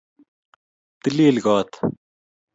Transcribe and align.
Tilil 1.01 1.37
koot 1.45 1.71